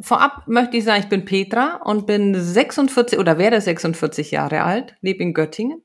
vorab 0.00 0.46
möchte 0.46 0.76
ich 0.76 0.84
sagen, 0.84 1.02
ich 1.02 1.08
bin 1.08 1.24
Petra 1.24 1.80
und 1.84 2.06
bin 2.06 2.34
46 2.34 3.18
oder 3.18 3.38
werde 3.38 3.60
46 3.60 4.30
Jahre 4.30 4.62
alt, 4.62 4.96
lebe 5.00 5.22
in 5.22 5.34
Göttingen 5.34 5.82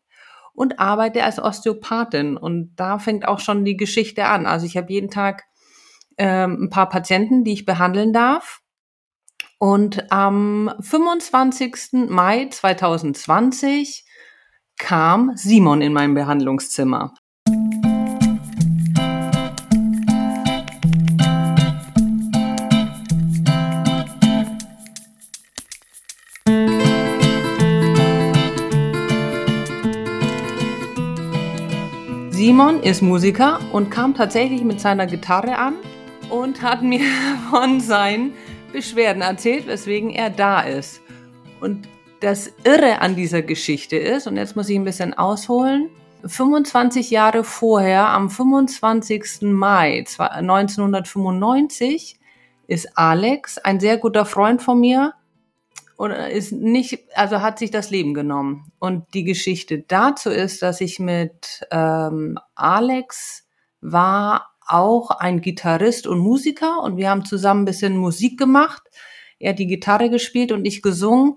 und 0.53 0.79
arbeite 0.79 1.23
als 1.23 1.39
Osteopathin. 1.39 2.37
Und 2.37 2.75
da 2.75 2.99
fängt 2.99 3.27
auch 3.27 3.39
schon 3.39 3.65
die 3.65 3.77
Geschichte 3.77 4.25
an. 4.25 4.45
Also 4.45 4.65
ich 4.65 4.77
habe 4.77 4.91
jeden 4.91 5.09
Tag 5.09 5.43
ähm, 6.17 6.63
ein 6.63 6.69
paar 6.69 6.89
Patienten, 6.89 7.43
die 7.43 7.53
ich 7.53 7.65
behandeln 7.65 8.13
darf. 8.13 8.61
Und 9.59 10.11
am 10.11 10.71
25. 10.79 12.09
Mai 12.09 12.47
2020 12.49 14.05
kam 14.77 15.31
Simon 15.35 15.81
in 15.81 15.93
mein 15.93 16.13
Behandlungszimmer. 16.13 17.13
Simon 32.47 32.81
ist 32.81 33.01
Musiker 33.01 33.59
und 33.73 33.91
kam 33.91 34.15
tatsächlich 34.15 34.63
mit 34.63 34.79
seiner 34.79 35.05
Gitarre 35.05 35.57
an 35.57 35.73
und 36.29 36.61
hat 36.61 36.81
mir 36.81 37.01
von 37.49 37.81
seinen 37.81 38.35
Beschwerden 38.71 39.21
erzählt, 39.21 39.67
weswegen 39.67 40.11
er 40.11 40.29
da 40.29 40.61
ist. 40.61 41.01
Und 41.59 41.89
das 42.21 42.53
Irre 42.63 43.01
an 43.01 43.17
dieser 43.17 43.41
Geschichte 43.41 43.97
ist, 43.97 44.27
und 44.27 44.37
jetzt 44.37 44.55
muss 44.55 44.69
ich 44.69 44.77
ein 44.77 44.85
bisschen 44.85 45.13
ausholen, 45.13 45.89
25 46.23 47.11
Jahre 47.11 47.43
vorher, 47.43 48.07
am 48.07 48.29
25. 48.29 49.41
Mai 49.41 50.05
1995, 50.17 52.17
ist 52.67 52.97
Alex, 52.97 53.57
ein 53.57 53.81
sehr 53.81 53.97
guter 53.97 54.25
Freund 54.25 54.61
von 54.61 54.79
mir, 54.79 55.15
und 55.97 56.11
ist 56.11 56.53
nicht, 56.53 56.99
also 57.15 57.41
hat 57.41 57.57
sich 57.57 57.71
das 57.71 57.89
Leben 57.89 58.13
genommen. 58.13 58.71
Und 58.79 59.13
die 59.15 59.23
Geschichte 59.23 59.79
dazu 59.79 60.29
ist, 60.29 60.61
dass 60.61 60.79
ich 60.79 60.99
mit 60.99 61.65
ähm, 61.71 62.37
Alex 62.53 63.47
war 63.81 64.51
auch 64.67 65.09
ein 65.09 65.41
Gitarrist 65.41 66.05
und 66.05 66.19
Musiker 66.19 66.83
und 66.83 66.97
wir 66.97 67.09
haben 67.09 67.25
zusammen 67.25 67.63
ein 67.63 67.65
bisschen 67.65 67.97
Musik 67.97 68.37
gemacht. 68.37 68.83
Er 69.39 69.51
hat 69.51 69.59
die 69.59 69.67
Gitarre 69.67 70.11
gespielt 70.11 70.51
und 70.51 70.65
ich 70.65 70.83
gesungen. 70.83 71.35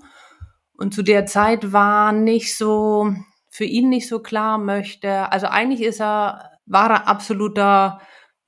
Und 0.77 0.93
zu 0.93 1.03
der 1.03 1.25
Zeit 1.25 1.73
war 1.73 2.13
nicht 2.13 2.55
so, 2.55 3.15
für 3.49 3.65
ihn 3.65 3.89
nicht 3.89 4.09
so 4.09 4.21
klar 4.21 4.59
möchte, 4.59 5.33
also 5.33 5.47
eigentlich 5.47 5.83
ist 5.83 6.01
er, 6.01 6.51
war 6.67 6.91
er 6.91 7.09
absoluter 7.09 8.01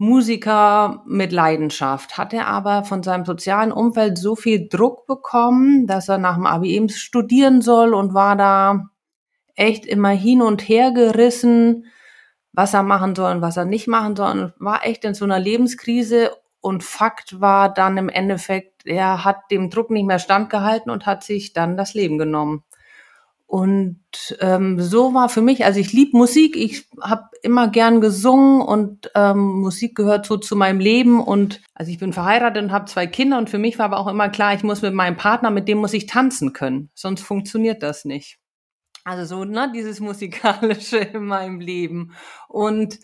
Musiker 0.03 1.05
mit 1.07 1.31
Leidenschaft, 1.31 2.19
hat 2.19 2.33
er 2.33 2.49
aber 2.49 2.83
von 2.83 3.05
seinem 3.05 3.25
sozialen 3.25 3.71
Umfeld 3.71 4.19
so 4.19 4.35
viel 4.35 4.69
Druck 4.69 5.07
bekommen, 5.07 5.87
dass 5.87 6.09
er 6.09 6.19
nach 6.19 6.35
dem 6.35 6.45
Abi 6.45 6.75
eben 6.75 6.89
studieren 6.89 7.63
soll 7.63 7.95
und 7.95 8.13
war 8.13 8.35
da 8.35 8.89
echt 9.55 9.87
immer 9.87 10.09
hin 10.09 10.43
und 10.43 10.69
her 10.69 10.91
gerissen, 10.91 11.87
was 12.53 12.75
er 12.75 12.83
machen 12.83 13.15
soll 13.15 13.37
und 13.37 13.43
was 13.43 13.57
er 13.57 13.65
nicht 13.65 13.87
machen 13.87 14.17
soll. 14.17 14.31
Und 14.33 14.55
war 14.59 14.85
echt 14.85 15.05
in 15.05 15.15
so 15.15 15.25
einer 15.25 15.39
Lebenskrise. 15.39 16.33
Und 16.61 16.83
Fakt 16.83 17.41
war 17.41 17.73
dann 17.73 17.97
im 17.97 18.09
Endeffekt, 18.09 18.85
er 18.85 19.25
hat 19.25 19.53
dem 19.53 19.71
Druck 19.71 19.91
nicht 19.91 20.07
mehr 20.07 20.19
standgehalten 20.19 20.91
und 20.91 21.07
hat 21.07 21.23
sich 21.23 21.53
dann 21.53 21.77
das 21.77 21.95
Leben 21.95 22.19
genommen. 22.19 22.65
Und 23.53 23.99
ähm, 24.41 24.81
so 24.81 25.13
war 25.13 25.29
für 25.29 25.43
mich, 25.43 25.67
also 25.67 25.79
ich 25.79 25.93
liebe 25.93 26.17
Musik, 26.17 26.57
ich 26.57 26.89
habe 27.03 27.25
immer 27.43 27.69
gern 27.69 28.01
gesungen 28.01 28.63
und 28.63 29.11
ähm, 29.15 29.61
Musik 29.61 29.95
gehört 29.95 30.25
so 30.25 30.39
zu 30.39 30.57
meinem 30.57 30.81
Leben. 30.81 31.21
Und 31.21 31.61
also 31.75 31.93
ich 31.93 31.99
bin 31.99 32.15
verheiratet 32.15 32.63
und 32.63 32.73
habe 32.73 32.87
zwei 32.87 33.07
Kinder 33.07 33.37
und 33.37 33.51
für 33.51 33.59
mich 33.59 33.79
war 33.79 33.85
aber 33.85 33.99
auch 33.99 34.07
immer 34.07 34.31
klar, 34.31 34.55
ich 34.55 34.63
muss 34.63 34.81
mit 34.81 34.95
meinem 34.95 35.19
Partner, 35.19 35.51
mit 35.51 35.69
dem 35.69 35.77
muss 35.77 35.93
ich 35.93 36.07
tanzen 36.07 36.55
können, 36.55 36.89
sonst 36.95 37.21
funktioniert 37.21 37.83
das 37.83 38.07
nicht. 38.07 38.39
Also 39.05 39.27
so, 39.27 39.45
ne, 39.45 39.71
dieses 39.75 40.01
Musikalische 40.01 40.97
in 41.13 41.27
meinem 41.27 41.61
Leben. 41.61 42.15
Und 42.49 43.01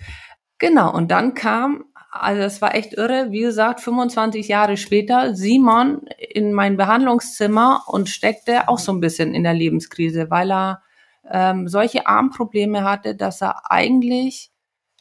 genau, 0.57 0.91
und 0.95 1.11
dann 1.11 1.35
kam 1.35 1.85
also 2.11 2.43
es 2.43 2.63
war 2.63 2.75
echt 2.75 2.95
irre. 2.95 3.31
Wie 3.31 3.41
gesagt, 3.41 3.81
25 3.81 4.49
Jahre 4.49 4.77
später, 4.77 5.35
Simon 5.35 6.03
in 6.19 6.53
mein 6.53 6.77
Behandlungszimmer 6.77 7.85
und 7.87 8.09
steckte 8.09 8.69
auch 8.69 8.79
so 8.79 8.93
ein 8.93 9.01
bisschen 9.01 9.35
in 9.35 9.45
der 9.45 9.55
Lebenskrise, 9.55 10.31
weil 10.31 10.51
er 10.51 10.83
ähm, 11.31 11.69
solche 11.69 12.07
Armprobleme 12.07 12.85
hatte, 12.85 13.15
dass 13.15 13.43
er 13.43 13.71
eigentlich 13.71 14.51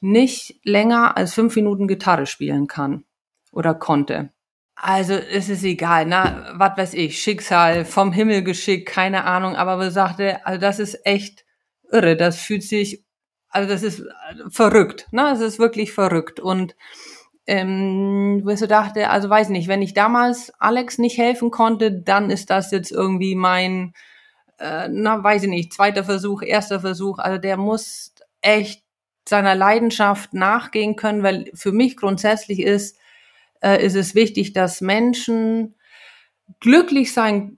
nicht 0.01 0.59
länger 0.63 1.17
als 1.17 1.33
fünf 1.33 1.55
Minuten 1.55 1.87
Gitarre 1.87 2.25
spielen 2.25 2.67
kann 2.67 3.05
oder 3.51 3.73
konnte. 3.73 4.31
Also 4.75 5.13
es 5.13 5.49
ist 5.49 5.63
egal, 5.63 6.05
na, 6.05 6.53
was 6.53 6.77
weiß 6.77 6.93
ich, 6.93 7.19
Schicksal, 7.19 7.83
vom 7.83 8.11
Himmel 8.11 8.43
geschickt, 8.43 8.87
keine 8.87 9.23
Ahnung, 9.23 9.55
aber 9.55 9.83
er 9.83 9.91
sagte, 9.91 10.45
also 10.45 10.61
das 10.61 10.77
ist 10.77 11.03
echt 11.03 11.45
irre, 11.91 12.15
das 12.15 12.39
fühlt 12.39 12.61
sich 12.61 13.06
also 13.49 13.69
das 13.69 13.83
ist 13.83 13.99
äh, 13.99 14.49
verrückt, 14.49 15.07
ne? 15.11 15.31
Es 15.33 15.39
ist 15.39 15.59
wirklich 15.59 15.93
verrückt. 15.93 16.39
Und 16.39 16.75
ähm, 17.47 18.41
wo 18.43 18.49
ich 18.49 18.59
so 18.59 18.67
dachte, 18.67 19.09
also 19.09 19.29
weiß 19.29 19.49
nicht, 19.49 19.67
wenn 19.67 19.81
ich 19.81 19.93
damals 19.93 20.51
Alex 20.59 20.97
nicht 20.97 21.17
helfen 21.17 21.49
konnte, 21.49 21.91
dann 21.91 22.29
ist 22.29 22.49
das 22.49 22.71
jetzt 22.71 22.91
irgendwie 22.91 23.35
mein, 23.35 23.93
äh, 24.59 24.89
na, 24.89 25.23
weiß 25.23 25.43
ich 25.43 25.49
nicht, 25.49 25.73
zweiter 25.73 26.03
Versuch, 26.03 26.41
erster 26.41 26.81
Versuch. 26.81 27.19
Also 27.19 27.37
der 27.37 27.55
muss 27.57 28.13
echt 28.41 28.83
seiner 29.27 29.55
Leidenschaft 29.55 30.33
nachgehen 30.33 30.95
können, 30.95 31.23
weil 31.23 31.49
für 31.53 31.71
mich 31.71 31.95
grundsätzlich 31.97 32.59
ist, 32.59 32.97
äh, 33.61 33.83
ist 33.83 33.95
es 33.95 34.13
wichtig, 34.13 34.53
dass 34.53 34.81
Menschen 34.81 35.75
glücklich 36.59 37.13
sein 37.13 37.57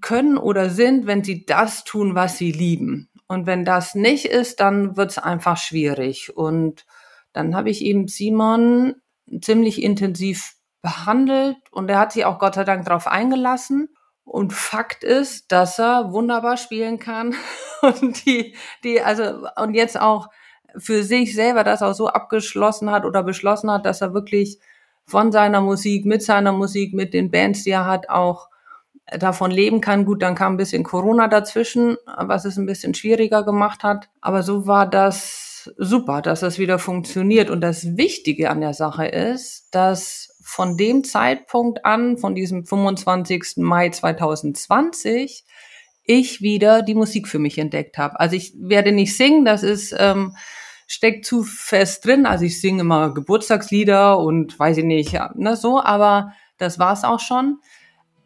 können 0.00 0.36
oder 0.38 0.70
sind, 0.70 1.06
wenn 1.06 1.24
sie 1.24 1.46
das 1.46 1.84
tun, 1.84 2.14
was 2.14 2.38
sie 2.38 2.52
lieben. 2.52 3.08
Und 3.28 3.46
wenn 3.46 3.64
das 3.64 3.94
nicht 3.94 4.26
ist, 4.26 4.60
dann 4.60 4.96
wird 4.96 5.10
es 5.10 5.18
einfach 5.18 5.56
schwierig. 5.56 6.36
Und 6.36 6.86
dann 7.32 7.56
habe 7.56 7.70
ich 7.70 7.84
eben 7.84 8.08
Simon 8.08 8.94
ziemlich 9.40 9.82
intensiv 9.82 10.54
behandelt 10.82 11.56
und 11.72 11.90
er 11.90 11.98
hat 11.98 12.12
sich 12.12 12.24
auch 12.24 12.38
Gott 12.38 12.54
sei 12.54 12.64
Dank 12.64 12.84
darauf 12.84 13.06
eingelassen. 13.06 13.88
Und 14.24 14.52
Fakt 14.52 15.04
ist, 15.04 15.52
dass 15.52 15.78
er 15.78 16.12
wunderbar 16.12 16.56
spielen 16.56 16.98
kann 16.98 17.34
und 17.82 18.24
die, 18.26 18.56
die, 18.82 19.00
also, 19.00 19.46
und 19.56 19.74
jetzt 19.74 20.00
auch 20.00 20.28
für 20.76 21.02
sich 21.02 21.34
selber 21.34 21.64
das 21.64 21.82
auch 21.82 21.94
so 21.94 22.08
abgeschlossen 22.08 22.90
hat 22.90 23.04
oder 23.04 23.22
beschlossen 23.22 23.70
hat, 23.70 23.86
dass 23.86 24.00
er 24.00 24.14
wirklich 24.14 24.58
von 25.06 25.30
seiner 25.32 25.60
Musik, 25.60 26.04
mit 26.04 26.22
seiner 26.22 26.52
Musik, 26.52 26.92
mit 26.92 27.14
den 27.14 27.30
Bands, 27.30 27.62
die 27.62 27.70
er 27.70 27.86
hat, 27.86 28.08
auch 28.08 28.48
davon 29.18 29.50
leben 29.50 29.80
kann. 29.80 30.04
Gut, 30.04 30.22
dann 30.22 30.34
kam 30.34 30.54
ein 30.54 30.56
bisschen 30.56 30.82
Corona 30.82 31.28
dazwischen, 31.28 31.96
was 32.06 32.44
es 32.44 32.56
ein 32.56 32.66
bisschen 32.66 32.94
schwieriger 32.94 33.44
gemacht 33.44 33.82
hat. 33.82 34.08
Aber 34.20 34.42
so 34.42 34.66
war 34.66 34.88
das 34.88 35.70
super, 35.76 36.22
dass 36.22 36.40
das 36.40 36.58
wieder 36.58 36.78
funktioniert. 36.78 37.50
Und 37.50 37.60
das 37.60 37.96
Wichtige 37.96 38.50
an 38.50 38.60
der 38.60 38.74
Sache 38.74 39.06
ist, 39.06 39.68
dass 39.72 40.36
von 40.42 40.76
dem 40.76 41.04
Zeitpunkt 41.04 41.84
an, 41.84 42.18
von 42.18 42.34
diesem 42.34 42.64
25. 42.64 43.56
Mai 43.56 43.90
2020, 43.90 45.44
ich 46.04 46.40
wieder 46.40 46.82
die 46.82 46.94
Musik 46.94 47.26
für 47.26 47.40
mich 47.40 47.58
entdeckt 47.58 47.98
habe. 47.98 48.20
Also 48.20 48.36
ich 48.36 48.54
werde 48.56 48.92
nicht 48.92 49.16
singen, 49.16 49.44
das 49.44 49.64
ist 49.64 49.94
ähm, 49.98 50.36
steckt 50.86 51.24
zu 51.24 51.42
fest 51.42 52.04
drin. 52.04 52.26
Also 52.26 52.44
ich 52.44 52.60
singe 52.60 52.82
immer 52.82 53.12
Geburtstagslieder 53.12 54.18
und 54.18 54.56
weiß 54.56 54.78
ich 54.78 54.84
nicht, 54.84 55.12
ja, 55.12 55.32
ne, 55.34 55.56
so, 55.56 55.82
aber 55.82 56.32
das 56.58 56.78
war's 56.78 57.02
auch 57.02 57.20
schon 57.20 57.58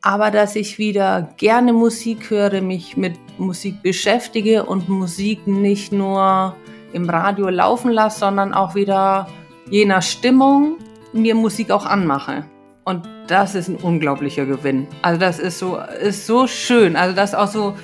aber 0.02 0.30
dass 0.30 0.56
ich 0.56 0.78
wieder 0.78 1.28
gerne 1.36 1.72
Musik 1.72 2.30
höre, 2.30 2.62
mich 2.62 2.96
mit 2.96 3.14
Musik 3.38 3.82
beschäftige 3.82 4.64
und 4.64 4.88
Musik 4.88 5.46
nicht 5.46 5.92
nur 5.92 6.56
im 6.92 7.08
Radio 7.08 7.48
laufen 7.48 7.90
lasse, 7.90 8.20
sondern 8.20 8.54
auch 8.54 8.74
wieder 8.74 9.28
je 9.68 9.84
nach 9.84 10.02
Stimmung 10.02 10.78
mir 11.12 11.34
Musik 11.34 11.70
auch 11.70 11.86
anmache. 11.86 12.44
Und 12.84 13.06
das 13.26 13.54
ist 13.54 13.68
ein 13.68 13.76
unglaublicher 13.76 14.46
Gewinn. 14.46 14.86
Also 15.02 15.20
das 15.20 15.38
ist 15.38 15.58
so, 15.58 15.78
ist 16.02 16.26
so 16.26 16.46
schön. 16.46 16.96
Also 16.96 17.14
das 17.14 17.34
auch 17.34 17.46
so, 17.46 17.74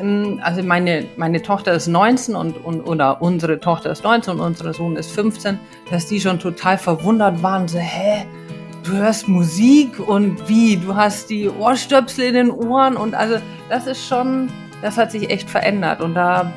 ähm, 0.00 0.40
also 0.42 0.62
meine, 0.62 1.06
meine 1.16 1.42
Tochter 1.42 1.72
ist 1.72 1.88
19 1.88 2.34
und, 2.34 2.64
und, 2.64 2.82
oder 2.82 3.20
unsere 3.20 3.58
Tochter 3.58 3.90
ist 3.90 4.04
19 4.04 4.34
und 4.34 4.40
unser 4.40 4.72
Sohn 4.72 4.96
ist 4.96 5.10
15, 5.10 5.58
dass 5.90 6.06
die 6.06 6.20
schon 6.20 6.38
total 6.38 6.78
verwundert 6.78 7.42
waren, 7.42 7.68
so, 7.68 7.78
hä, 7.78 8.24
du 8.84 8.92
hörst 8.92 9.28
Musik 9.28 9.98
und 9.98 10.48
wie, 10.48 10.76
du 10.76 10.94
hast 10.94 11.30
die 11.30 11.48
Ohrstöpsel 11.48 12.26
in 12.26 12.34
den 12.34 12.50
Ohren 12.50 12.96
und 12.96 13.14
also 13.14 13.38
das 13.68 13.86
ist 13.86 14.06
schon, 14.06 14.50
das 14.82 14.96
hat 14.96 15.12
sich 15.12 15.30
echt 15.30 15.48
verändert 15.48 16.00
und 16.00 16.14
da, 16.14 16.52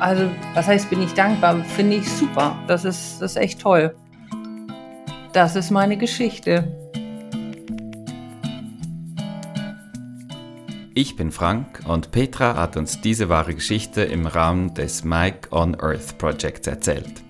also 0.00 0.24
was 0.54 0.66
heißt, 0.66 0.90
bin 0.90 1.02
ich 1.02 1.12
dankbar, 1.14 1.64
finde 1.64 1.96
ich 1.96 2.10
super, 2.10 2.56
das 2.66 2.84
ist, 2.84 3.20
das 3.20 3.32
ist 3.32 3.36
echt 3.36 3.60
toll. 3.60 3.94
Das 5.32 5.56
ist 5.56 5.70
meine 5.70 5.96
Geschichte. 5.96 6.66
Ich 10.94 11.14
bin 11.14 11.30
Frank 11.30 11.82
und 11.86 12.10
Petra 12.10 12.56
hat 12.56 12.76
uns 12.76 13.00
diese 13.00 13.28
wahre 13.28 13.54
Geschichte 13.54 14.02
im 14.02 14.26
Rahmen 14.26 14.74
des 14.74 15.04
Mike 15.04 15.50
on 15.52 15.80
Earth 15.80 16.18
Projects 16.18 16.66
erzählt. 16.66 17.22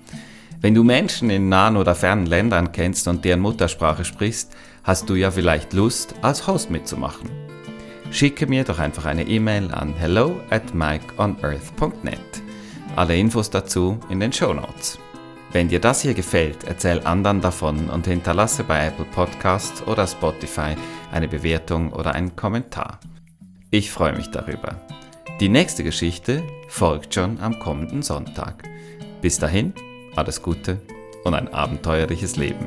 Wenn 0.61 0.75
du 0.75 0.83
Menschen 0.83 1.31
in 1.31 1.49
nahen 1.49 1.77
oder 1.77 1.95
fernen 1.95 2.27
Ländern 2.27 2.73
kennst 2.73 3.07
und 3.07 3.25
deren 3.25 3.41
Muttersprache 3.41 4.05
sprichst, 4.05 4.57
hast 4.83 5.09
du 5.09 5.15
ja 5.15 5.31
vielleicht 5.31 5.73
Lust, 5.73 6.17
als 6.21 6.49
Host 6.49 6.69
mitzumachen. 6.69 7.31
Schicke 8.11 8.47
mir 8.49 8.65
doch 8.65 8.81
einfach 8.81 9.05
eine 9.05 9.23
E-Mail 9.29 9.73
an 9.73 9.95
hello 9.95 10.41
at 10.51 10.75
mikeonearth.net. 10.75 12.19
Alle 12.97 13.17
Infos 13.17 13.51
dazu 13.51 14.01
in 14.09 14.19
den 14.19 14.33
Show 14.33 14.53
Notes. 14.53 14.99
Wenn 15.53 15.69
dir 15.69 15.81
das 15.81 16.03
hier 16.03 16.15
gefällt, 16.15 16.65
erzähl 16.65 17.07
anderen 17.07 17.41
davon 17.41 17.89
und 17.89 18.09
hinterlasse 18.09 18.65
bei 18.65 18.87
Apple 18.87 19.07
Podcasts 19.15 19.87
oder 19.87 20.09
Spotify 20.09 20.75
eine 21.13 21.29
Bewertung 21.29 21.93
oder 21.93 22.15
einen 22.15 22.35
Kommentar. 22.35 22.99
Ich 23.71 23.93
freue 23.93 24.17
mich 24.17 24.31
darüber. 24.33 24.81
Die 25.39 25.49
nächste 25.49 25.85
Geschichte 25.85 26.43
folgt 26.69 27.15
schon 27.15 27.39
am 27.39 27.61
kommenden 27.61 28.03
Sonntag. 28.03 28.65
Bis 29.23 29.39
dahin, 29.39 29.73
alles 30.19 30.43
Gute 30.43 30.81
und 31.25 31.35
ein 31.35 31.49
abenteuerliches 31.49 32.37
Leben. 32.37 32.67